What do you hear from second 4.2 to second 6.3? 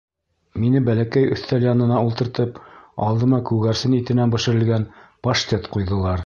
бешерелгән паштет ҡуйҙылар.